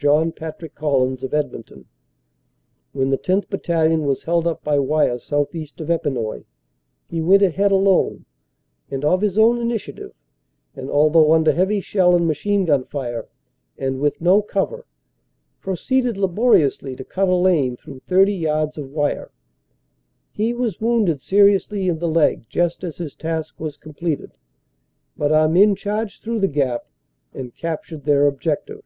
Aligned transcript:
John 0.00 0.30
Patrick 0.30 0.76
Collins 0.76 1.24
of 1.24 1.34
Edmonton. 1.34 1.86
When 2.92 3.10
the 3.10 3.18
10th. 3.18 3.48
Battalion 3.50 4.04
was 4.06 4.22
held 4.22 4.46
up 4.46 4.62
by 4.62 4.78
wire 4.78 5.18
southeast 5.18 5.80
of 5.80 5.90
Epinoy 5.90 6.44
he 7.08 7.20
went 7.20 7.42
ahead 7.42 7.72
alone 7.72 8.24
and 8.92 9.04
of 9.04 9.22
his 9.22 9.36
own 9.36 9.58
initiative 9.60 10.12
and 10.76 10.88
although 10.88 11.32
under 11.32 11.50
heavy 11.52 11.80
shell 11.80 12.14
and 12.14 12.28
machine 12.28 12.64
gun 12.64 12.84
fire 12.84 13.26
and 13.76 13.98
with 13.98 14.20
no 14.20 14.40
cover, 14.40 14.86
proceeded 15.60 16.16
laboriously 16.16 16.94
to 16.94 17.02
cut 17.02 17.28
a 17.28 17.34
lane 17.34 17.76
through 17.76 17.98
30 18.06 18.32
yards 18.32 18.78
of 18.78 18.90
wire. 18.92 19.32
He 20.30 20.54
was 20.54 20.80
wounded 20.80 21.20
ser 21.20 21.46
iously 21.46 21.88
in 21.90 21.98
the 21.98 22.06
leg 22.06 22.44
just 22.48 22.84
as 22.84 22.98
his 22.98 23.16
task 23.16 23.58
was 23.58 23.76
completed, 23.76 24.36
but 25.16 25.32
our 25.32 25.48
men 25.48 25.74
charged 25.74 26.22
through 26.22 26.38
the 26.38 26.46
gap 26.46 26.86
and 27.34 27.52
captured 27.52 28.04
their 28.04 28.28
objective. 28.28 28.82